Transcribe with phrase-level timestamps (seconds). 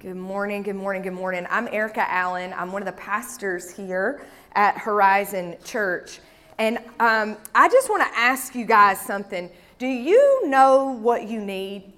[0.00, 1.46] Good morning, good morning, good morning.
[1.50, 2.54] I'm Erica Allen.
[2.56, 4.22] I'm one of the pastors here
[4.54, 6.20] at Horizon Church.
[6.56, 9.50] And um, I just want to ask you guys something.
[9.78, 11.92] Do you know what you need?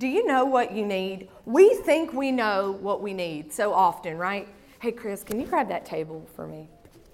[0.00, 1.28] Do you know what you need?
[1.44, 4.48] We think we know what we need so often, right?
[4.80, 6.66] Hey, Chris, can you grab that table for me?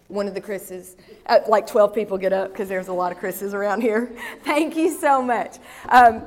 [0.08, 0.96] One of the Chris's.
[1.26, 4.10] Uh, like 12 people get up because there's a lot of Chris's around here.
[4.44, 5.58] Thank you so much.
[5.90, 6.22] Um,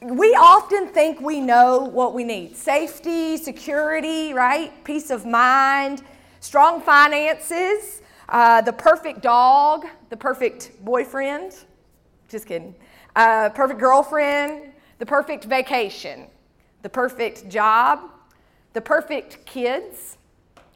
[0.00, 4.72] we often think we know what we need safety, security, right?
[4.84, 6.02] Peace of mind,
[6.40, 11.52] strong finances, uh, the perfect dog, the perfect boyfriend.
[12.28, 12.74] Just kidding.
[13.16, 16.26] Uh, perfect girlfriend, the perfect vacation,
[16.82, 18.00] the perfect job,
[18.74, 20.18] the perfect kids,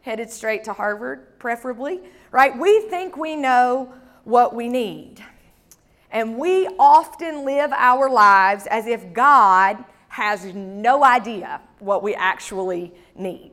[0.00, 2.00] headed straight to Harvard, preferably,
[2.32, 2.56] right?
[2.58, 3.92] We think we know
[4.24, 5.22] what we need.
[6.12, 12.92] And we often live our lives as if God has no idea what we actually
[13.16, 13.52] need.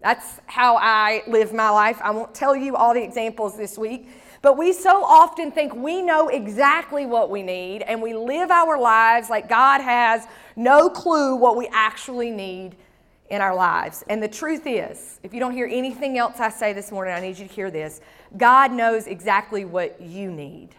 [0.00, 1.98] That's how I live my life.
[2.00, 4.08] I won't tell you all the examples this week,
[4.42, 8.78] but we so often think we know exactly what we need, and we live our
[8.78, 12.76] lives like God has no clue what we actually need
[13.28, 14.04] in our lives.
[14.08, 17.20] And the truth is, if you don't hear anything else I say this morning, I
[17.20, 18.00] need you to hear this
[18.36, 20.76] God knows exactly what you need.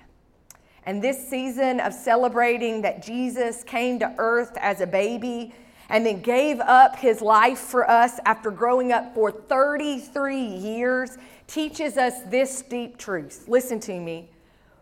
[0.86, 5.54] And this season of celebrating that Jesus came to earth as a baby
[5.90, 11.98] and then gave up his life for us after growing up for 33 years teaches
[11.98, 13.46] us this deep truth.
[13.48, 14.30] Listen to me.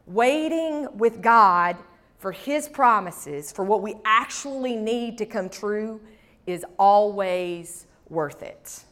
[0.06, 1.78] Waiting with God
[2.18, 6.02] for his promises, for what we actually need to come true,
[6.46, 8.84] is always worth it.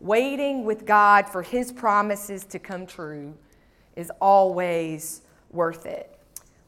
[0.00, 3.34] Waiting with God for his promises to come true
[3.94, 6.18] is always worth it.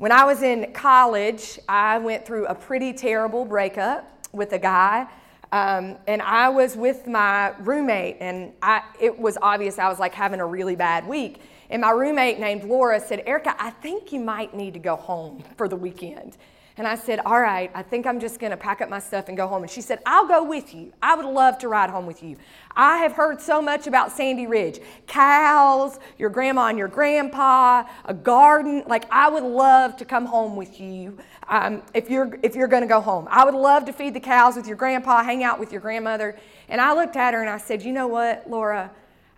[0.05, 5.07] When I was in college, I went through a pretty terrible breakup with a guy.
[5.51, 10.13] Um, and I was with my roommate, and I, it was obvious I was like
[10.13, 11.41] having a really bad week.
[11.71, 15.43] And my roommate named Laura said, Erica, I think you might need to go home
[15.57, 16.37] for the weekend.
[16.77, 19.29] And I said, All right, I think I'm just going to pack up my stuff
[19.29, 19.63] and go home.
[19.63, 20.93] And she said, I'll go with you.
[21.01, 22.37] I would love to ride home with you.
[22.75, 28.15] I have heard so much about Sandy Ridge cows, your grandma and your grandpa, a
[28.15, 28.83] garden.
[28.89, 31.17] Like, I would love to come home with you
[31.49, 33.29] um, if you're, if you're going to go home.
[33.31, 36.37] I would love to feed the cows with your grandpa, hang out with your grandmother.
[36.69, 38.91] And I looked at her and I said, You know what, Laura?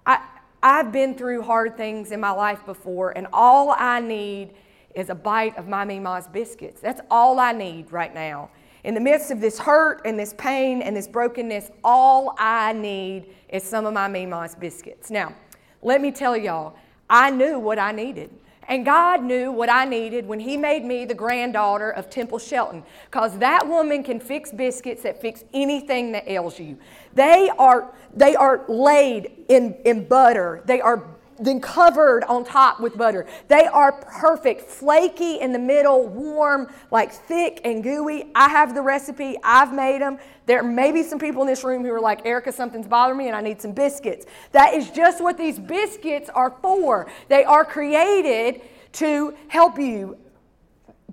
[0.07, 0.21] I,
[0.63, 4.55] I've been through hard things in my life before, and all I need
[4.97, 6.81] is a bite of my Mima's biscuits.
[6.81, 8.51] That's all I need right now.
[8.83, 13.27] In the midst of this hurt and this pain and this brokenness, all I need
[13.49, 15.11] is some of my Mima's biscuits.
[15.11, 15.35] Now,
[15.83, 16.77] let me tell y'all,
[17.11, 18.31] I knew what I needed.
[18.69, 22.83] And God knew what I needed when He made me the granddaughter of Temple Shelton.
[23.05, 26.77] Because that woman can fix biscuits that fix anything that ails you.
[27.15, 32.97] They are, they are laid in, in butter, they are then covered on top with
[32.97, 33.27] butter.
[33.49, 38.31] They are perfect, flaky in the middle, warm, like thick and gooey.
[38.35, 40.19] I have the recipe, I've made them.
[40.47, 43.27] There may be some people in this room who are like, Erica, something's bothering me
[43.27, 44.27] and I need some biscuits.
[44.53, 47.11] That is just what these biscuits are for.
[47.29, 50.17] They are created to help you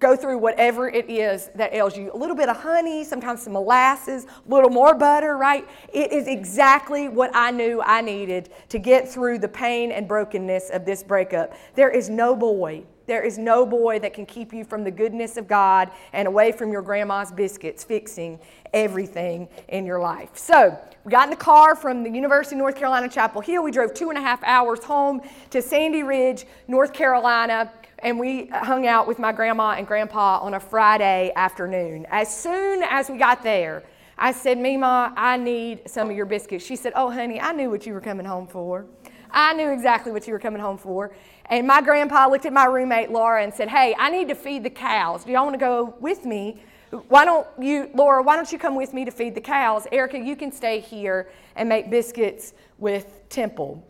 [0.03, 2.11] go through whatever it is that ails you.
[2.13, 5.65] A little bit of honey, sometimes some molasses, a little more butter, right?
[5.93, 10.71] It is exactly what I knew I needed to get through the pain and brokenness
[10.71, 11.53] of this breakup.
[11.75, 12.83] There is no boy.
[13.05, 16.51] There is no boy that can keep you from the goodness of God and away
[16.51, 18.39] from your grandma's biscuits, fixing
[18.73, 20.31] everything in your life.
[20.33, 23.63] So, we got in the car from the University of North Carolina, Chapel Hill.
[23.63, 27.71] We drove two and a half hours home to Sandy Ridge, North Carolina
[28.03, 32.05] and we hung out with my grandma and grandpa on a Friday afternoon.
[32.09, 33.83] As soon as we got there,
[34.17, 36.65] I said, Mima, I need some of your biscuits.
[36.65, 38.85] She said, Oh, honey, I knew what you were coming home for.
[39.31, 41.15] I knew exactly what you were coming home for.
[41.47, 44.63] And my grandpa looked at my roommate, Laura, and said, Hey, I need to feed
[44.63, 45.23] the cows.
[45.23, 46.61] Do y'all want to go with me?
[47.07, 49.87] Why don't you, Laura, why don't you come with me to feed the cows?
[49.91, 53.83] Erica, you can stay here and make biscuits with Temple.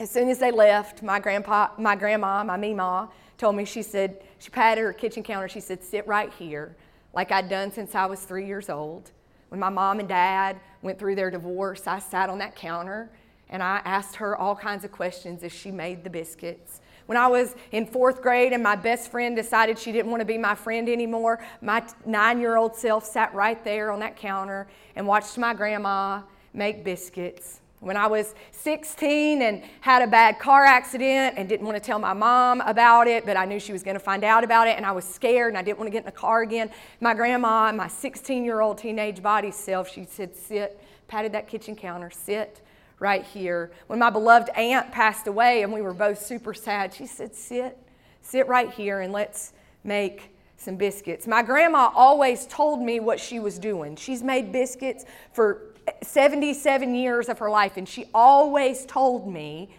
[0.00, 3.08] As soon as they left, my grandpa, my grandma, my Mima,
[3.42, 5.48] told me, she said, she patted her kitchen counter.
[5.48, 6.76] She said, sit right here,
[7.12, 9.10] like I'd done since I was three years old.
[9.48, 13.10] When my mom and dad went through their divorce, I sat on that counter
[13.48, 16.80] and I asked her all kinds of questions as she made the biscuits.
[17.06, 20.24] When I was in fourth grade and my best friend decided she didn't want to
[20.24, 24.68] be my friend anymore, my nine year old self sat right there on that counter
[24.94, 26.22] and watched my grandma
[26.54, 27.61] make biscuits.
[27.82, 31.98] When I was 16 and had a bad car accident and didn't want to tell
[31.98, 34.76] my mom about it, but I knew she was going to find out about it,
[34.76, 36.70] and I was scared and I didn't want to get in the car again,
[37.00, 40.80] my grandma, my 16 year old teenage body self, she said, Sit
[41.12, 42.62] patted that kitchen counter, sit
[42.98, 43.70] right here.
[43.86, 47.76] When my beloved aunt passed away and we were both super sad, she said, sit,
[48.22, 49.52] sit right here and let's
[49.84, 51.26] make some biscuits.
[51.26, 53.94] My grandma always told me what she was doing.
[53.96, 55.71] She's made biscuits for
[56.02, 59.70] 77 years of her life, and she always told me,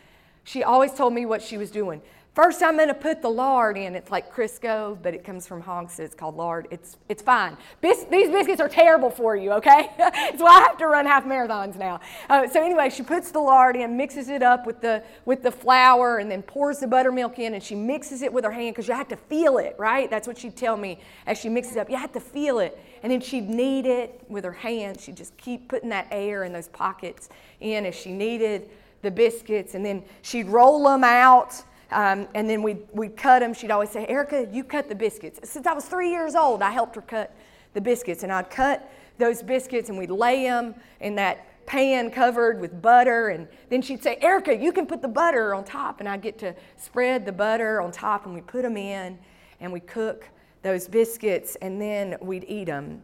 [0.44, 2.01] she always told me what she was doing.
[2.33, 3.94] First, I'm going to put the lard in.
[3.94, 5.94] It's like Crisco, but it comes from hogs.
[5.94, 6.68] So it's called lard.
[6.71, 7.56] It's, it's fine.
[7.80, 9.91] Bis- these biscuits are terrible for you, okay?
[10.33, 12.00] It's why I have to run half marathons now.
[12.27, 15.51] Uh, so anyway, she puts the lard in, mixes it up with the, with the
[15.51, 18.88] flour, and then pours the buttermilk in, and she mixes it with her hand because
[18.88, 20.09] you have to feel it, right?
[20.09, 21.89] That's what she'd tell me as she mixes it up.
[21.89, 22.79] You have to feel it.
[23.03, 25.00] And then she'd knead it with her hand.
[25.00, 27.29] She'd just keep putting that air in those pockets
[27.59, 28.71] in as she kneaded
[29.03, 33.53] the biscuits, and then she'd roll them out um, and then we'd, we'd cut them.
[33.53, 35.49] She'd always say, Erica, you cut the biscuits.
[35.49, 37.35] Since I was three years old, I helped her cut
[37.73, 38.23] the biscuits.
[38.23, 43.29] And I'd cut those biscuits and we'd lay them in that pan covered with butter.
[43.29, 45.99] And then she'd say, Erica, you can put the butter on top.
[45.99, 49.17] And I'd get to spread the butter on top and we put them in
[49.59, 50.29] and we cook
[50.61, 53.01] those biscuits and then we'd eat them.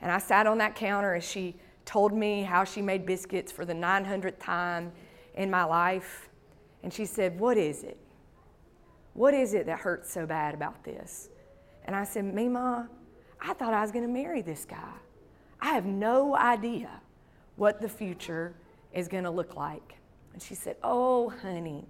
[0.00, 3.64] And I sat on that counter as she told me how she made biscuits for
[3.64, 4.92] the 900th time
[5.34, 6.28] in my life.
[6.82, 7.98] And she said, What is it?
[9.14, 11.28] What is it that hurts so bad about this?
[11.84, 12.88] And I said, Mima,
[13.40, 14.92] I thought I was going to marry this guy.
[15.60, 17.00] I have no idea
[17.56, 18.54] what the future
[18.92, 19.96] is going to look like.
[20.32, 21.86] And she said, Oh, honey,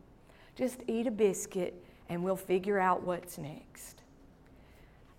[0.56, 4.02] just eat a biscuit and we'll figure out what's next.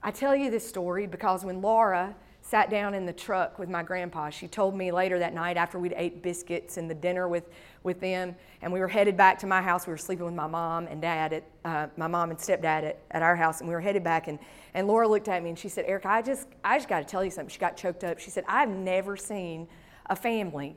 [0.01, 2.15] I tell you this story because when Laura
[2.45, 4.29] sat down in the truck with my grandpa.
[4.29, 7.49] She told me later that night after we'd ate biscuits and the dinner with,
[7.83, 9.87] with them, and we were headed back to my house.
[9.87, 12.99] We were sleeping with my mom and dad at uh, my mom and stepdad at,
[13.11, 14.27] at our house, and we were headed back.
[14.27, 14.39] And,
[14.73, 17.05] and Laura looked at me and she said, Erica, I just, I just got to
[17.05, 17.49] tell you something.
[17.49, 18.19] She got choked up.
[18.19, 19.69] She said, I've never seen
[20.07, 20.75] a family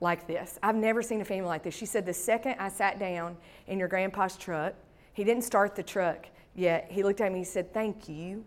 [0.00, 0.58] like this.
[0.62, 1.74] I've never seen a family like this.
[1.74, 3.36] She said, The second I sat down
[3.66, 4.72] in your grandpa's truck,
[5.12, 6.86] he didn't start the truck yet.
[6.90, 8.46] He looked at me and he said, Thank you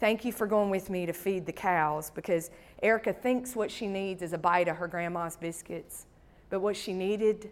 [0.00, 2.50] Thank you for going with me to feed the cows because
[2.82, 6.06] Erica thinks what she needs is a bite of her grandma's biscuits,
[6.48, 7.50] but what she needed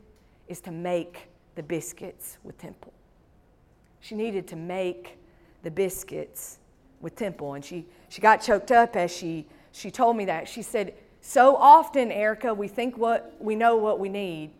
[0.48, 2.94] is to make the biscuits with Temple.
[4.00, 5.18] She needed to make
[5.62, 6.58] the biscuits
[7.02, 10.48] with Temple, and she, she got choked up as she, she told me that.
[10.48, 14.52] She said, So often, Erica, we think what we know what we need,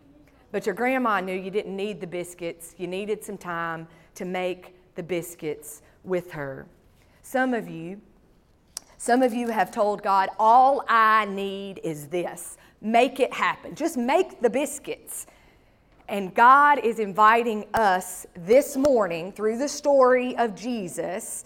[0.51, 2.75] but your grandma knew you didn't need the biscuits.
[2.77, 6.67] You needed some time to make the biscuits with her.
[7.31, 8.01] Some of you,
[8.97, 12.57] some of you have told God, all I need is this.
[12.81, 13.75] Make it happen.
[13.75, 15.27] Just make the biscuits.
[16.07, 21.43] And God is inviting us this morning through the story of Jesus.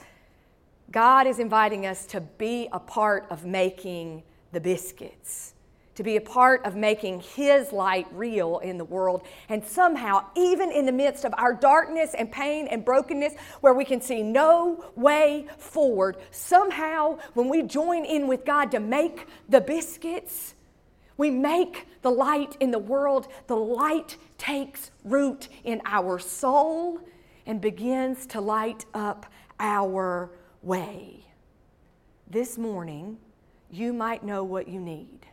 [0.90, 5.53] God is inviting us to be a part of making the biscuits
[5.95, 9.22] to be a part of making His light real in the world.
[9.50, 13.86] And somehow, even in the midst of our darkness and pain and brokenness, where we
[13.86, 19.62] can see no way forward, somehow, when we join in with God to make the
[19.62, 20.56] biscuits,
[21.18, 23.28] we make the light in the world.
[23.48, 27.00] The light takes root in our soul
[27.46, 29.28] and begins to light up
[29.60, 30.31] our
[30.63, 31.25] way.
[32.28, 33.18] This morning,
[33.69, 35.28] you might know what you need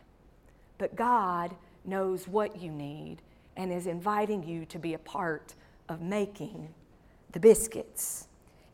[0.81, 1.53] but God
[1.85, 3.17] knows what you need
[3.55, 5.53] and is inviting you to be a part
[5.87, 6.73] of making
[7.33, 8.27] the biscuits.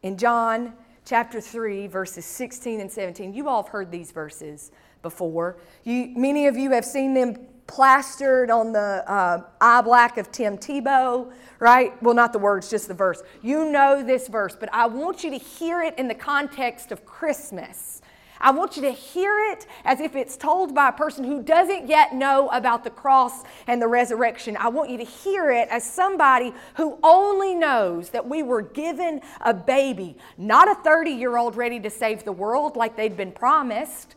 [0.03, 0.71] In John
[1.03, 4.71] chapter 3, verses 16 and 17, you all have heard these verses
[5.01, 5.57] before.
[5.83, 7.35] You, many of you have seen them
[7.67, 12.01] plastered on the uh, eye black of Tim Tebow, right?
[12.01, 13.21] Well, not the words, just the verse.
[13.41, 17.05] You know this verse, but I want you to hear it in the context of
[17.05, 18.01] Christmas.
[18.39, 21.88] I want you to hear it as if it's told by a person who doesn't
[21.88, 24.58] yet know about the cross and the resurrection.
[24.58, 29.22] I want you to hear it as somebody who only knows that we were given
[29.41, 33.32] a baby, not a 30 year old ready to save the world like they'd been
[33.32, 34.15] promised.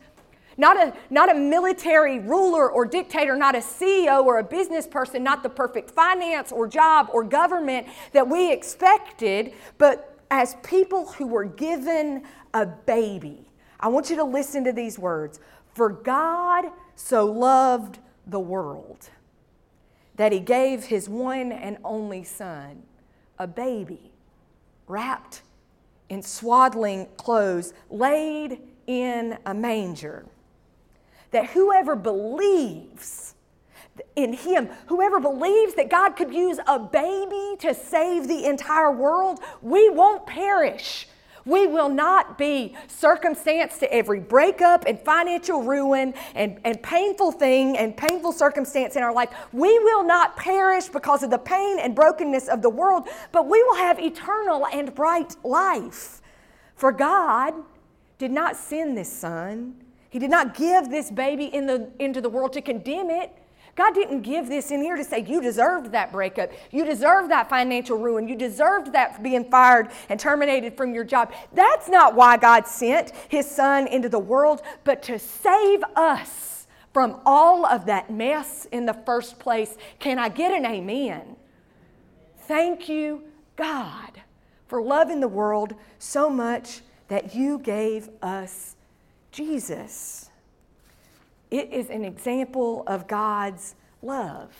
[0.57, 5.23] Not a, not a military ruler or dictator, not a CEO or a business person,
[5.23, 11.25] not the perfect finance or job or government that we expected, but as people who
[11.25, 12.23] were given
[12.53, 13.45] a baby
[13.81, 15.39] I want you to listen to these words.
[15.73, 19.09] For God so loved the world
[20.15, 22.83] that he gave his one and only Son,
[23.39, 24.11] a baby,
[24.87, 25.41] wrapped
[26.09, 30.25] in swaddling clothes, laid in a manger.
[31.31, 33.33] That whoever believes
[34.15, 39.39] in him, whoever believes that God could use a baby to save the entire world,
[39.61, 41.07] we won't perish
[41.45, 47.77] We will not be circumstanced to every breakup and financial ruin and, and painful thing
[47.77, 49.29] and painful circumstance in our life.
[49.51, 53.61] We will not perish because of the pain and brokenness of the world, but we
[53.63, 56.21] will have eternal and bright life.
[56.75, 57.53] For God
[58.17, 59.75] did not send this son,
[60.09, 63.35] He did not give this baby in the, into the world to condemn it.
[63.75, 66.51] God didn't give this in here to say you deserved that breakup.
[66.71, 68.27] You deserved that financial ruin.
[68.27, 71.33] You deserved that being fired and terminated from your job.
[71.53, 77.21] That's not why God sent his son into the world, but to save us from
[77.25, 79.77] all of that mess in the first place.
[79.99, 81.37] Can I get an amen?
[82.39, 83.23] Thank you,
[83.55, 84.21] God,
[84.67, 88.75] for loving the world so much that you gave us
[89.31, 90.30] Jesus.
[91.51, 94.53] It is an example of God's love.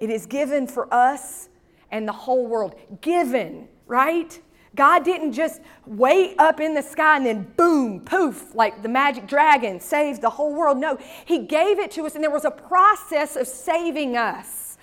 [0.00, 1.48] It is given for us
[1.90, 2.74] and the whole world.
[3.00, 4.40] Given, right?
[4.74, 9.26] God didn't just wait up in the sky and then boom, poof, like the magic
[9.26, 10.78] dragon saves the whole world.
[10.78, 14.76] No, He gave it to us, and there was a process of saving us.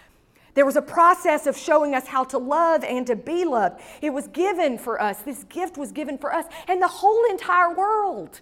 [0.55, 3.81] There was a process of showing us how to love and to be loved.
[4.01, 5.21] It was given for us.
[5.23, 8.41] This gift was given for us and the whole entire world.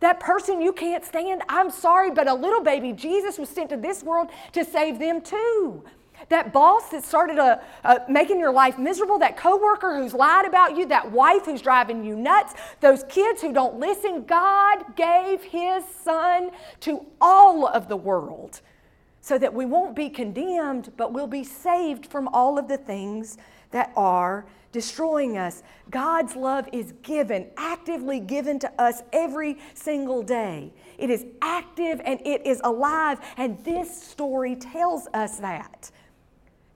[0.00, 3.76] That person you can't stand, I'm sorry, but a little baby, Jesus was sent to
[3.76, 5.84] this world to save them too.
[6.28, 10.76] That boss that started a, a, making your life miserable, that coworker who's lied about
[10.76, 15.84] you, that wife who's driving you nuts, those kids who don't listen, God gave His
[16.02, 18.60] Son to all of the world
[19.20, 23.38] so that we won't be condemned, but we'll be saved from all of the things
[23.70, 25.62] that are destroying us.
[25.88, 30.72] God's love is given, actively given to us every single day.
[30.98, 35.92] It is active and it is alive, and this story tells us that.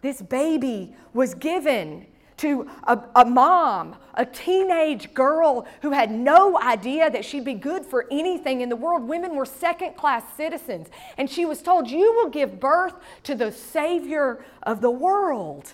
[0.01, 7.11] This baby was given to a, a, mom, a teenage girl who had no idea
[7.11, 9.09] that she'd be good for anything in the world.
[9.09, 10.87] Women were second class citizens.
[11.17, 15.73] And she was told, You will give birth to the Savior of the world.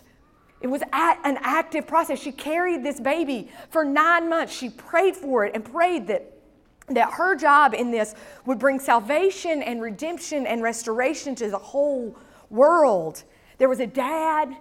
[0.64, 2.18] It was an active process.
[2.18, 4.50] She carried this baby for nine months.
[4.50, 6.32] She prayed for it and prayed that,
[6.88, 8.14] that her job in this
[8.46, 12.16] would bring salvation and redemption and restoration to the whole
[12.48, 13.24] world.
[13.58, 14.56] There was a dad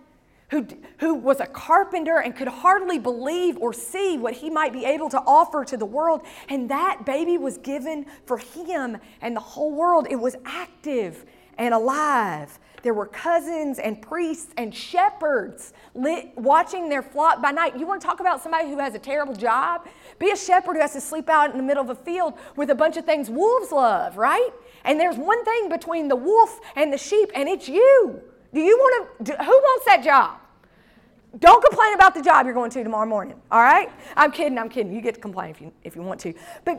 [0.49, 0.67] who,
[0.97, 5.07] who was a carpenter and could hardly believe or see what he might be able
[5.07, 6.19] to offer to the world.
[6.49, 10.07] And that baby was given for him and the whole world.
[10.09, 11.25] It was active
[11.57, 12.59] and alive.
[12.83, 17.79] There were cousins and priests and shepherds lit, watching their flock by night.
[17.79, 19.87] You want to talk about somebody who has a terrible job?
[20.19, 22.69] Be a shepherd who has to sleep out in the middle of a field with
[22.69, 24.51] a bunch of things wolves love, right?
[24.83, 28.21] And there's one thing between the wolf and the sheep, and it's you.
[28.53, 29.31] Do you want to?
[29.37, 30.39] Who wants that job?
[31.39, 33.89] Don't complain about the job you're going to tomorrow morning, all right?
[34.15, 34.93] I'm kidding, I'm kidding.
[34.93, 36.33] You get to complain if you, if you want to.
[36.63, 36.77] But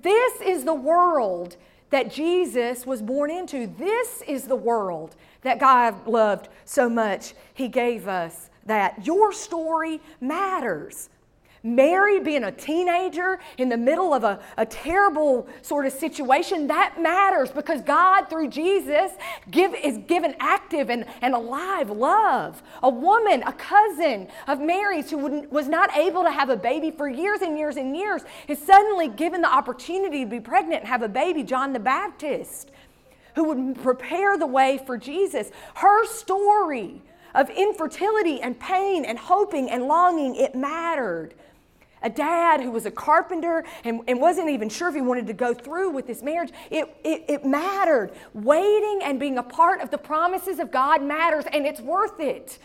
[0.00, 1.56] this is the world
[1.90, 3.66] that Jesus was born into.
[3.66, 9.06] This is the world that God loved so much, He gave us that.
[9.06, 11.08] Your story matters.
[11.62, 17.00] Mary being a teenager in the middle of a, a terrible sort of situation, that
[17.00, 19.12] matters because God, through Jesus,
[19.50, 22.62] give, is given active and, and alive love.
[22.82, 27.08] A woman, a cousin of Mary's who was not able to have a baby for
[27.08, 31.02] years and years and years, is suddenly given the opportunity to be pregnant and have
[31.02, 32.70] a baby, John the Baptist,
[33.34, 35.50] who would prepare the way for Jesus.
[35.74, 37.02] Her story
[37.34, 41.34] of infertility and pain and hoping and longing, it mattered
[42.02, 45.32] a dad who was a carpenter and, and wasn't even sure if he wanted to
[45.32, 46.50] go through with this marriage.
[46.70, 48.12] It, it, it mattered.
[48.34, 52.58] Waiting and being a part of the promises of God matters, and it's worth it.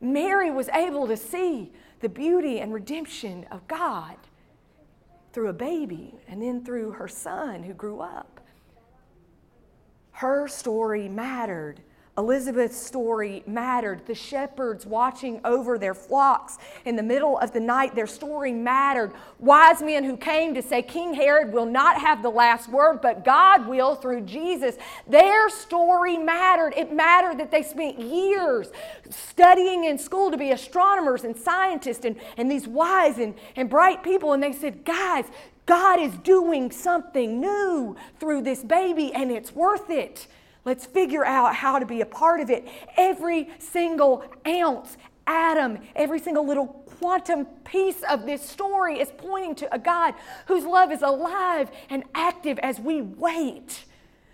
[0.00, 4.16] Mary was able to see the beauty and redemption of God
[5.32, 8.40] through a baby and then through her son who grew up.
[10.12, 11.80] Her story mattered.
[12.18, 14.06] Elizabeth's story mattered.
[14.06, 16.56] The shepherds watching over their flocks
[16.86, 19.12] in the middle of the night, their story mattered.
[19.38, 23.24] Wise men who came to say King Herod will not have the last word, but
[23.24, 24.76] God will through Jesus.
[25.06, 26.72] Their story mattered.
[26.74, 28.68] It mattered that they spent years
[29.10, 34.02] studying in school to be astronomers and scientists and, and these wise and, and bright
[34.02, 34.32] people.
[34.32, 35.26] And they said, Guys,
[35.66, 40.28] God is doing something new through this baby, and it's worth it.
[40.66, 42.66] Let's figure out how to be a part of it.
[42.96, 46.66] Every single ounce, atom, every single little
[46.98, 50.14] quantum piece of this story is pointing to a God
[50.46, 53.84] whose love is alive and active as we wait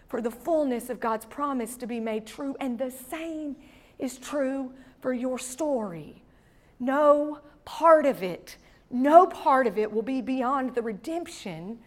[0.08, 2.56] for the fullness of God's promise to be made true.
[2.58, 3.56] And the same
[3.98, 4.72] is true
[5.02, 6.22] for your story.
[6.80, 8.56] No part of it,
[8.90, 11.78] no part of it will be beyond the redemption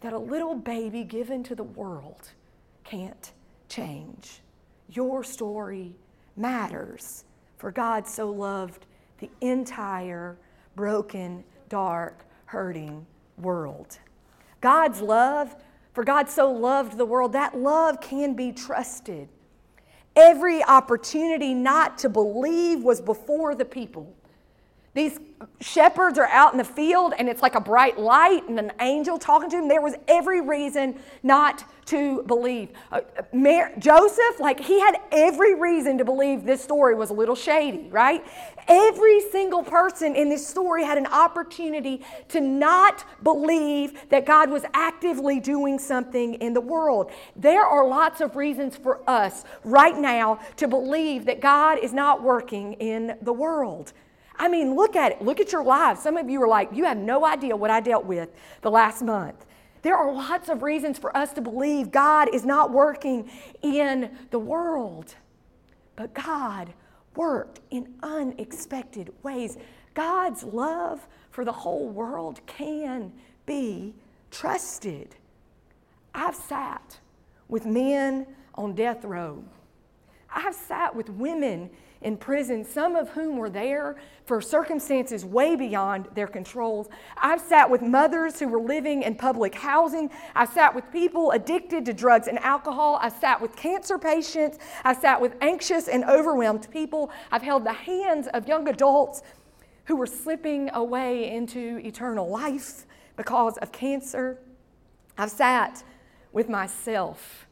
[0.00, 2.32] that a little baby given to the world
[2.82, 3.30] can't
[3.68, 4.40] change.
[4.88, 5.94] Your story
[6.36, 7.24] matters,
[7.56, 8.86] for God so loved
[9.18, 10.36] the entire
[10.74, 13.06] broken, dark, hurting
[13.38, 13.98] world.
[14.60, 15.56] God's love,
[15.92, 19.28] for God so loved the world, that love can be trusted.
[20.14, 24.14] Every opportunity not to believe was before the people.
[24.96, 25.20] These
[25.60, 29.18] shepherds are out in the field and it's like a bright light and an angel
[29.18, 29.68] talking to them.
[29.68, 32.70] There was every reason not to believe.
[32.90, 37.34] Uh, Mary, Joseph, like he had every reason to believe this story was a little
[37.34, 38.24] shady, right?
[38.68, 44.64] Every single person in this story had an opportunity to not believe that God was
[44.72, 47.10] actively doing something in the world.
[47.36, 52.22] There are lots of reasons for us right now to believe that God is not
[52.22, 53.92] working in the world.
[54.38, 55.22] I mean, look at it.
[55.22, 56.02] Look at your lives.
[56.02, 58.28] Some of you are like, you have no idea what I dealt with
[58.62, 59.46] the last month.
[59.82, 63.30] There are lots of reasons for us to believe God is not working
[63.62, 65.14] in the world.
[65.94, 66.74] But God
[67.14, 69.56] worked in unexpected ways.
[69.94, 73.12] God's love for the whole world can
[73.46, 73.94] be
[74.30, 75.14] trusted.
[76.14, 76.98] I've sat
[77.48, 79.44] with men on death row.
[80.34, 81.70] I've sat with women
[82.06, 83.96] in prison, some of whom were there
[84.26, 86.88] for circumstances way beyond their controls.
[87.16, 90.08] I've sat with mothers who were living in public housing.
[90.36, 93.00] I've sat with people addicted to drugs and alcohol.
[93.02, 94.58] I've sat with cancer patients.
[94.84, 97.10] I've sat with anxious and overwhelmed people.
[97.32, 99.22] I've held the hands of young adults
[99.86, 102.86] who were slipping away into eternal life
[103.16, 104.38] because of cancer.
[105.18, 105.82] I've sat
[106.32, 107.46] with myself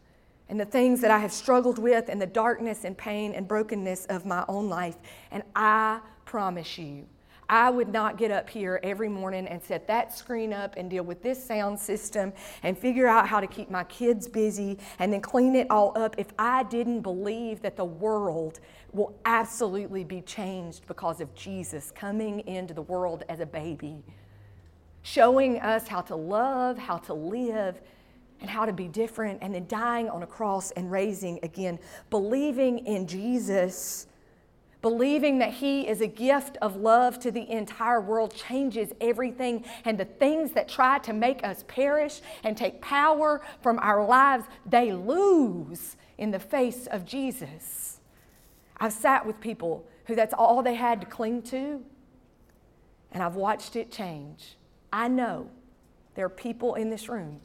[0.48, 4.06] and the things that I have struggled with and the darkness and pain and brokenness
[4.06, 4.96] of my own life.
[5.30, 7.06] And I promise you,
[7.48, 11.04] I would not get up here every morning and set that screen up and deal
[11.04, 12.32] with this sound system
[12.62, 16.14] and figure out how to keep my kids busy and then clean it all up
[16.18, 18.60] if I didn't believe that the world
[18.92, 24.02] will absolutely be changed because of Jesus coming into the world as a baby,
[25.02, 27.80] showing us how to love, how to live,
[28.40, 31.78] and how to be different, and then dying on a cross and raising again.
[32.10, 34.06] Believing in Jesus,
[34.82, 39.64] believing that He is a gift of love to the entire world changes everything.
[39.84, 44.44] And the things that try to make us perish and take power from our lives,
[44.66, 48.00] they lose in the face of Jesus.
[48.76, 51.82] I've sat with people who that's all they had to cling to,
[53.10, 54.56] and I've watched it change.
[54.92, 55.48] I know
[56.14, 57.40] there are people in this room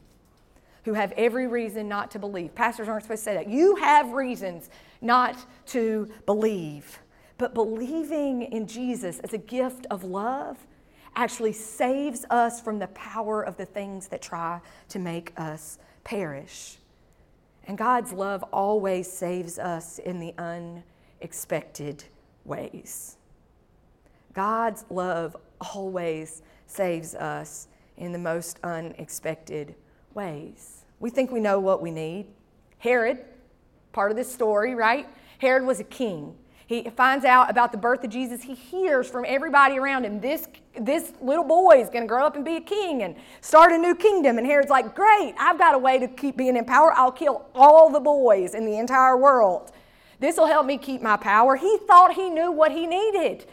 [0.85, 2.55] who have every reason not to believe.
[2.55, 3.49] Pastors aren't supposed to say that.
[3.49, 4.69] You have reasons
[5.01, 5.37] not
[5.67, 6.99] to believe.
[7.37, 10.57] But believing in Jesus as a gift of love
[11.15, 16.77] actually saves us from the power of the things that try to make us perish.
[17.65, 22.03] And God's love always saves us in the unexpected
[22.45, 23.17] ways.
[24.33, 25.35] God's love
[25.73, 29.88] always saves us in the most unexpected ways.
[30.99, 32.27] We think we know what we need.
[32.79, 33.19] Herod,
[33.91, 35.07] part of this story, right?
[35.39, 36.35] Herod was a king.
[36.67, 38.43] He finds out about the birth of Jesus.
[38.43, 40.47] He hears from everybody around him this,
[40.79, 43.77] this little boy is going to grow up and be a king and start a
[43.77, 44.37] new kingdom.
[44.37, 46.93] And Herod's like, Great, I've got a way to keep being in power.
[46.95, 49.71] I'll kill all the boys in the entire world.
[50.19, 51.55] This will help me keep my power.
[51.55, 53.47] He thought he knew what he needed.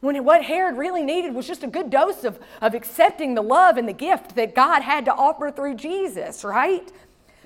[0.00, 3.76] When what Herod really needed was just a good dose of, of accepting the love
[3.76, 6.90] and the gift that God had to offer through Jesus, right?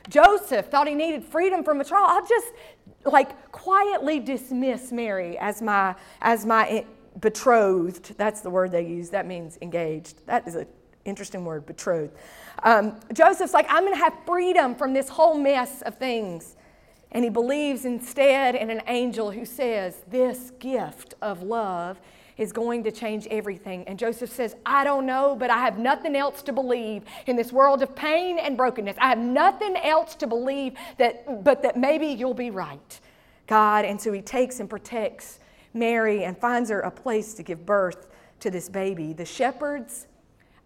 [0.09, 2.07] Joseph thought he needed freedom from a trial.
[2.07, 2.49] I'll just
[3.05, 6.85] like quietly dismiss Mary as my as my
[7.21, 8.17] betrothed.
[8.17, 9.11] That's the word they use.
[9.11, 10.27] That means engaged.
[10.27, 10.67] That is an
[11.05, 12.15] interesting word, betrothed.
[12.63, 16.57] Um, Joseph's like, I'm going to have freedom from this whole mess of things.
[17.13, 22.01] And he believes instead in an angel who says, This gift of love
[22.41, 23.85] is going to change everything.
[23.87, 27.53] And Joseph says, I don't know, but I have nothing else to believe in this
[27.53, 28.97] world of pain and brokenness.
[28.99, 33.01] I have nothing else to believe that, but that maybe you'll be right,
[33.47, 33.85] God.
[33.85, 35.39] And so he takes and protects
[35.75, 38.09] Mary and finds her a place to give birth
[38.41, 39.13] to this baby.
[39.13, 40.07] The shepherds,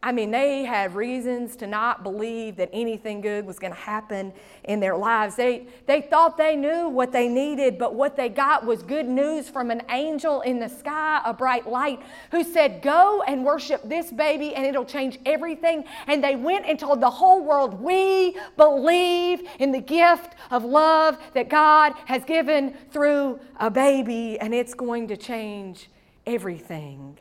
[0.04, 4.34] I mean, they had reasons to not believe that anything good was going to happen
[4.64, 5.34] in their lives.
[5.34, 9.48] They, they thought they knew what they needed, but what they got was good news
[9.48, 14.12] from an angel in the sky, a bright light, who said, Go and worship this
[14.12, 15.84] baby and it'll change everything.
[16.06, 21.16] And they went and told the whole world, We believe in the gift of love
[21.32, 25.88] that God has given through a baby, and it's going to change
[26.26, 27.18] everything.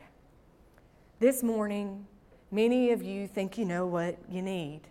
[1.18, 2.06] this morning,
[2.54, 4.82] many of you think you know what you need.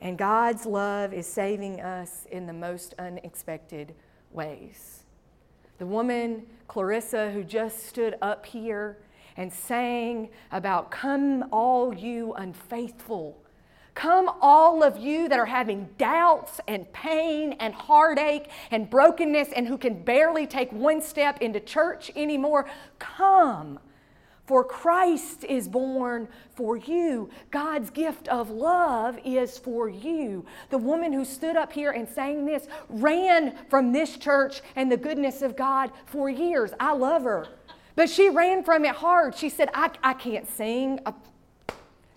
[0.00, 3.92] And God's love is saving us in the most unexpected
[4.30, 5.02] ways.
[5.78, 8.98] The woman, Clarissa, who just stood up here
[9.36, 13.36] and sang about, Come, all you unfaithful.
[13.94, 19.66] Come, all of you that are having doubts and pain and heartache and brokenness and
[19.66, 22.70] who can barely take one step into church anymore.
[23.00, 23.80] Come.
[24.46, 27.30] For Christ is born for you.
[27.50, 30.44] God's gift of love is for you.
[30.70, 34.96] The woman who stood up here and sang this ran from this church and the
[34.96, 36.72] goodness of God for years.
[36.80, 37.46] I love her.
[37.94, 39.36] But she ran from it hard.
[39.36, 40.98] She said, I, I can't sing.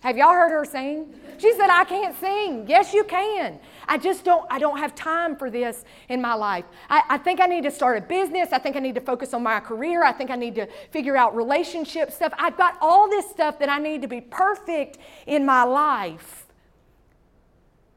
[0.06, 1.12] Have y'all heard her sing?
[1.36, 2.66] She said, I can't sing.
[2.68, 3.58] Yes, you can.
[3.88, 6.64] I just don't, I don't have time for this in my life.
[6.88, 8.50] I, I think I need to start a business.
[8.52, 10.04] I think I need to focus on my career.
[10.04, 12.32] I think I need to figure out relationship stuff.
[12.38, 16.46] I've got all this stuff that I need to be perfect in my life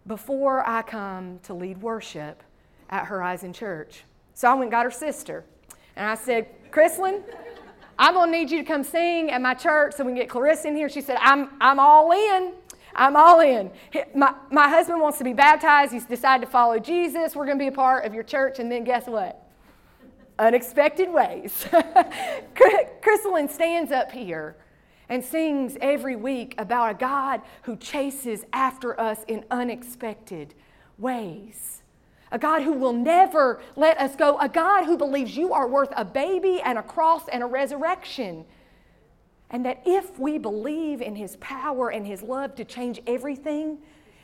[0.08, 2.42] before I come to lead worship
[2.90, 4.04] at Horizon Church.
[4.34, 5.46] So I went and got her sister.
[5.96, 7.22] And I said, Chrislyn,
[8.00, 10.30] I'm going to need you to come sing at my church so we can get
[10.30, 10.88] Clarissa in here.
[10.88, 12.54] She said, I'm, I'm all in.
[12.96, 13.70] I'm all in.
[14.16, 15.92] My, my husband wants to be baptized.
[15.92, 17.36] He's decided to follow Jesus.
[17.36, 18.60] We're going to be a part of your church.
[18.60, 19.46] And then guess what?
[20.40, 21.68] Unexpected ways.
[23.02, 24.56] Crystalline stands up here
[25.10, 30.54] and sings every week about a God who chases after us in unexpected
[30.98, 31.79] ways
[32.32, 35.92] a God who will never let us go, a God who believes you are worth
[35.96, 38.46] a baby and a cross and a resurrection.
[39.50, 43.80] And that if we believe in His power and His love to change everything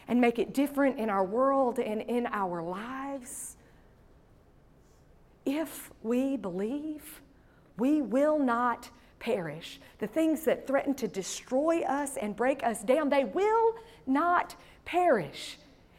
[0.07, 3.57] and make it different in our world and in our lives,
[5.45, 7.21] if we believe,
[7.77, 8.89] we will not
[9.19, 9.79] perish.
[9.97, 15.57] The things that threaten to destroy us and break us down, they will not perish.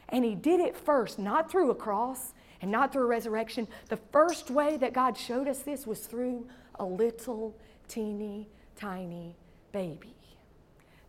[0.08, 3.66] And he did it first, not through a cross and not through a resurrection.
[3.88, 7.56] The first way that God showed us this was through a little,
[7.88, 9.36] teeny, tiny
[9.72, 10.14] baby.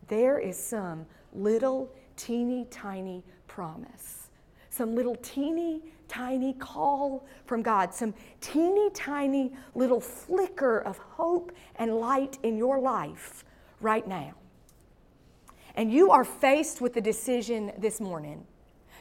[0.07, 4.29] There is some little, teeny, tiny promise,
[4.69, 11.95] some little, teeny, tiny call from God, some teeny, tiny little flicker of hope and
[11.95, 13.43] light in your life
[13.81, 14.33] right now.
[15.75, 18.45] And you are faced with the decision this morning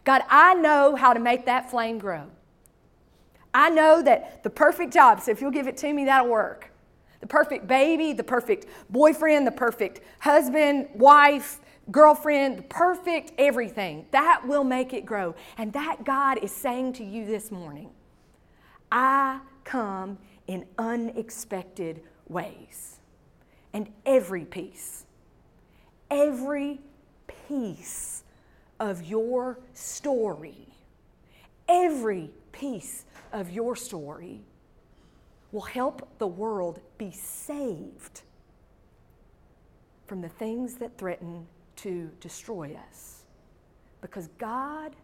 [0.06, 2.28] God, I know how to make that flame grow.
[3.52, 6.70] I know that the perfect job, so if you'll give it to me, that'll work.
[7.20, 11.58] The perfect baby, the perfect boyfriend, the perfect husband, wife,
[11.90, 14.06] girlfriend, perfect everything.
[14.12, 15.34] That will make it grow.
[15.58, 17.90] And that God is saying to you this morning
[18.92, 23.00] I come in unexpected ways.
[23.72, 25.04] And every piece,
[26.10, 26.80] every
[27.48, 28.15] piece
[28.78, 30.68] of your story,
[31.68, 34.40] every piece of your story
[35.52, 38.22] will help the world be saved
[40.06, 43.22] from the things that threaten to destroy us.
[44.00, 44.94] Because God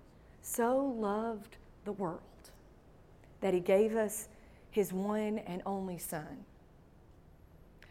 [0.43, 2.21] so loved the world
[3.41, 4.29] that He gave us
[4.71, 6.45] His one and only Son.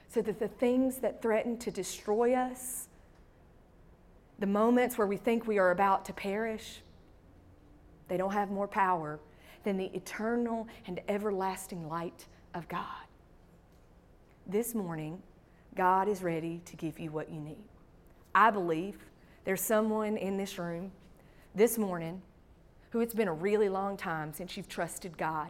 [0.08, 2.88] So that the things that threaten to destroy us
[4.41, 6.82] the moments where we think we are about to perish,
[8.08, 9.19] they don't have more power
[9.63, 12.25] than the eternal and everlasting light
[12.56, 13.06] of God.
[14.47, 15.21] This morning,
[15.75, 17.63] God is ready to give you what you need.
[18.34, 18.97] I believe
[19.45, 20.91] there's someone in this room
[21.54, 22.19] this morning
[22.89, 25.49] who it's been a really long time since you've trusted God.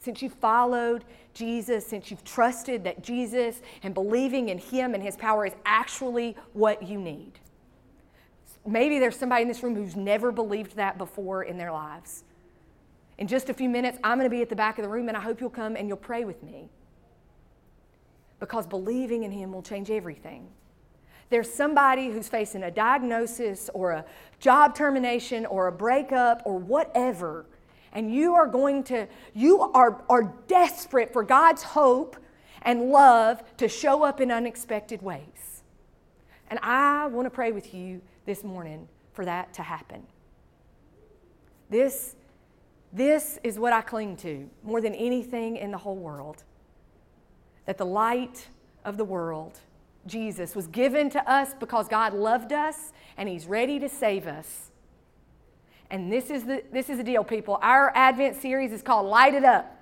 [0.00, 5.16] Since you've followed Jesus, since you've trusted that Jesus and believing in Him and His
[5.16, 7.38] power is actually what you need.
[8.66, 12.24] Maybe there's somebody in this room who's never believed that before in their lives.
[13.18, 15.08] In just a few minutes, I'm going to be at the back of the room,
[15.08, 16.70] and I hope you'll come and you'll pray with me.
[18.40, 20.48] Because believing in Him will change everything.
[21.28, 24.04] There's somebody who's facing a diagnosis or a
[24.38, 27.46] job termination or a breakup or whatever,
[27.92, 32.16] and you are going to, you are, are desperate for God's hope
[32.62, 35.62] and love to show up in unexpected ways.
[36.48, 40.02] And I want to pray with you this morning for that to happen.
[41.70, 42.16] This,
[42.92, 46.44] this is what I cling to more than anything in the whole world.
[47.66, 48.48] That the light
[48.84, 49.58] of the world,
[50.06, 54.70] Jesus, was given to us because God loved us and He's ready to save us.
[55.90, 57.58] And this is the, this is the deal, people.
[57.62, 59.78] Our Advent series is called Light It Up.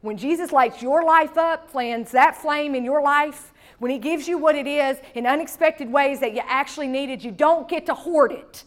[0.00, 4.28] When Jesus lights your life up, plans that flame in your life, when He gives
[4.28, 7.94] you what it is in unexpected ways that you actually needed, you don't get to
[7.94, 8.64] hoard it.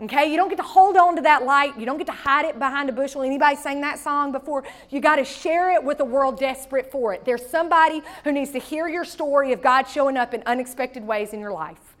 [0.00, 1.76] Okay, you don't get to hold on to that light.
[1.76, 3.22] You don't get to hide it behind a bushel.
[3.22, 4.62] Anybody sang that song before?
[4.90, 7.24] You got to share it with a world desperate for it.
[7.24, 11.32] There's somebody who needs to hear your story of God showing up in unexpected ways
[11.32, 11.96] in your life.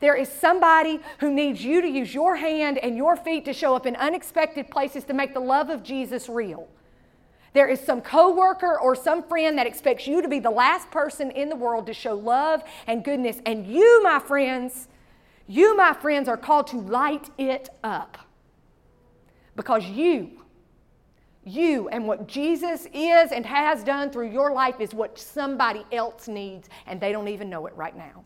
[0.00, 3.74] There is somebody who needs you to use your hand and your feet to show
[3.74, 6.68] up in unexpected places to make the love of Jesus real.
[7.52, 11.30] There is some coworker or some friend that expects you to be the last person
[11.32, 13.38] in the world to show love and goodness.
[13.44, 14.88] And you, my friends,
[15.48, 18.18] you, my friends, are called to light it up.
[19.56, 20.30] Because you,
[21.44, 26.28] you and what Jesus is and has done through your life is what somebody else
[26.28, 28.24] needs, and they don't even know it right now.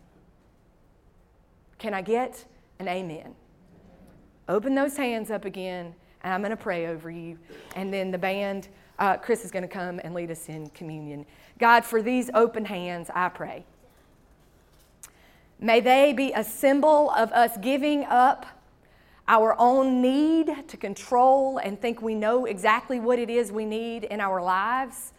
[1.79, 2.45] Can I get
[2.79, 3.35] an amen?
[4.49, 7.39] Open those hands up again, and I'm going to pray over you.
[7.75, 11.27] And then the band, uh, Chris is going to come and lead us in communion.
[11.59, 13.65] God, for these open hands, I pray.
[15.59, 18.47] May they be a symbol of us giving up
[19.27, 24.05] our own need to control and think we know exactly what it is we need
[24.05, 25.13] in our lives.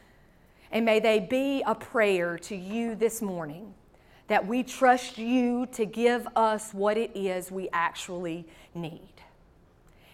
[0.71, 3.73] And may they be a prayer to you this morning
[4.27, 9.14] that we trust you to give us what it is we actually need.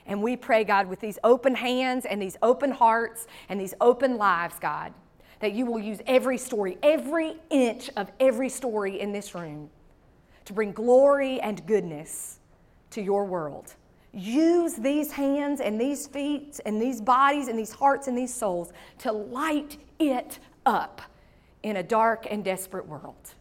[0.05, 4.17] And we pray, God, with these open hands and these open hearts and these open
[4.17, 4.93] lives, God,
[5.39, 9.69] that you will use every story, every inch of every story in this room
[10.45, 12.39] to bring glory and goodness
[12.91, 13.75] to your world.
[14.13, 18.73] Use these hands and these feet and these bodies and these hearts and these souls
[18.99, 21.01] to light it up
[21.63, 23.35] in a dark and desperate world.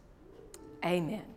[0.85, 1.30] Amen.